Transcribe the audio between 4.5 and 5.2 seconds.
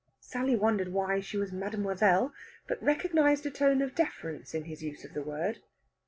in his use of